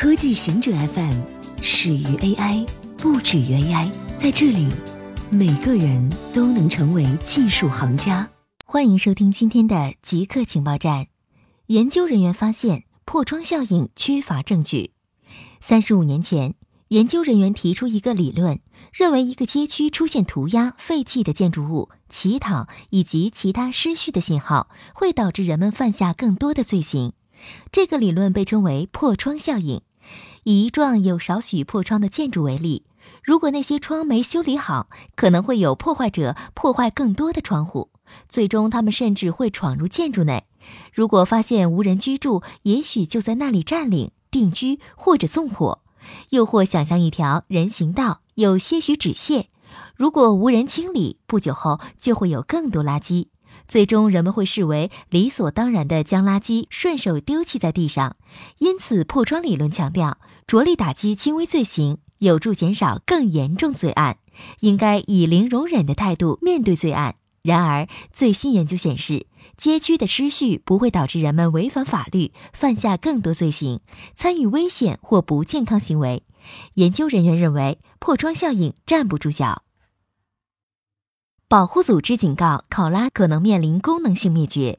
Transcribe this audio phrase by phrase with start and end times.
[0.00, 1.12] 科技行者 FM
[1.60, 2.66] 始于 AI，
[2.96, 3.90] 不止于 AI。
[4.18, 4.66] 在这里，
[5.30, 8.26] 每个人都能成为技术行家。
[8.64, 11.08] 欢迎收听今天的极客情报站。
[11.66, 14.92] 研究人员发现破窗效应缺乏证据。
[15.60, 16.54] 三十五年前，
[16.88, 18.60] 研究人员提出一个理论，
[18.94, 27.12] 认为一个街区出现涂鸦、废弃的建筑物、乞讨以及其他失序的信号，会导致人们犯下更多的罪行。
[27.70, 29.82] 这个理论被称为破窗效应。
[30.44, 32.84] 以一幢有少许破窗的建筑为例，
[33.22, 37.90] 如果那些窗没修理好，可能会有破坏者破坏更多的窗户，
[38.28, 40.44] 最终他们甚至会闯入建筑内。
[40.92, 45.80] 如果发现无人居住，也许就在那里占领、定居或者纵火。
[46.30, 49.48] 又或想象一条人行道有些许纸屑，
[49.96, 53.26] 如果无人清理，不久后就会有更多垃圾。
[53.68, 58.16] 最终，人们会视为理所当然的将垃圾顺手丢弃在地上。
[58.58, 64.18] 因此，破窗理论强调，着力打击轻微罪行，有助减少更严重罪案。
[64.60, 67.16] 应该以零容忍的态度面对罪案。
[67.42, 73.80] 然而，最新研究显示，街区的失序不会导致人们违反法律，犯下更多罪行，
[74.16, 76.22] 参与危险或不健康行为。
[76.74, 79.62] 研究人员认为，破窗效应站不住脚。
[81.50, 84.78] 保护组织警告，考拉可能面临功能性灭绝。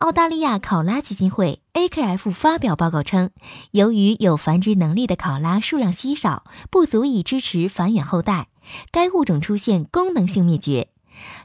[0.00, 3.30] 澳大利亚考拉基金会 （AKF） 发表报告称，
[3.70, 8.48] 由于有繁殖能力的考拉数量稀少，不足以支持繁衍后代，
[8.92, 10.88] 该物种出现功能性灭绝。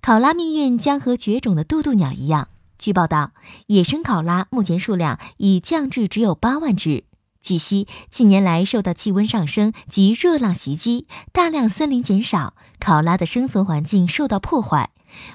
[0.00, 2.48] 考拉命运将和绝种的渡渡鸟一样。
[2.78, 3.32] 据报道，
[3.66, 7.04] 野生考拉目前数量已降至只有八万只。
[7.42, 14.90] 据悉，近年来受到气温上升及热浪袭击，大量森林减少，考拉的生存环境受到破坏。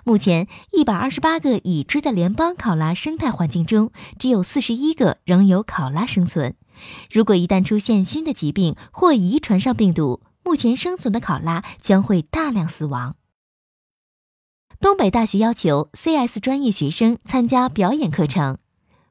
[0.05, 6.55] 目前，一百二十八个已知的联邦考拉生态环境中，只有四十一个仍有考拉生存。
[7.11, 13.17] 如果一旦出现新的疾病或遗传上病毒，目前生存的考拉将会大量死亡。
[14.79, 18.59] 东北大学要求 CS 专业学生参加表演课程。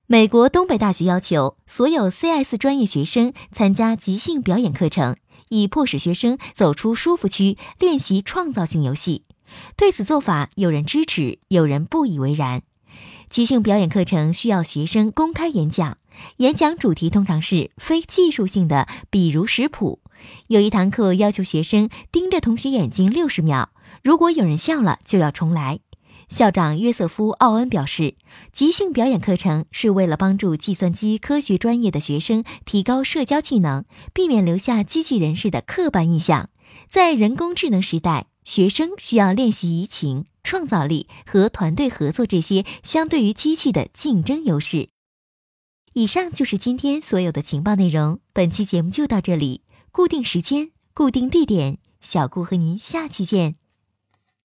[0.08, 5.16] 美国东北大学要求所有 CS 专业学生参加即兴表演课程，
[5.48, 9.24] 以迫使学生走出舒服区，练习创造性游戏。
[9.76, 12.62] 对此做法，有人支持，有人不以为然。
[13.28, 15.98] 即兴表演课程需要学生公开演讲，
[16.36, 19.98] 演讲主题通常是非技术性的，比如食谱。
[20.46, 23.70] 有一堂课要求学生盯着同学眼睛六十秒，
[24.04, 25.80] 如果有人笑了，就要重来。
[26.28, 28.16] 校长约瑟夫·奥恩表示，
[28.52, 36.50] 即兴表演课程是为了帮助计算机科学专业的学生提高社交技能，避免留下机器人式的刻板印象。
[36.88, 44.88] 在人工智能时代，学生需要练习移情、创造力和团队合作这些相对于机器的竞争优势。
[45.94, 48.20] 以上就是今天所有的情报内容。
[48.32, 53.56] 本期节目就到这里，固定时间、固定地点，小顾和您下期见。